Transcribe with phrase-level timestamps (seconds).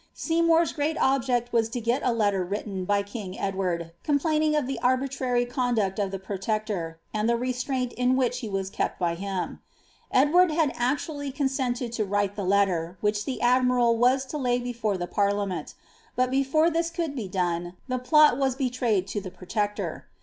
[0.15, 4.79] Seymour's great object was to gel a letter written by king Edward, complaining of the
[4.81, 9.59] arbiirary conduct of the protector, and ihe reslraini in which he was kept by him.
[10.11, 14.97] Edward had actually consented (o write the letter, which the admiral was lo lay before
[14.97, 15.71] the parliameni;
[16.17, 20.07] hut before thia could be done the plot was betrayed to ihe protector.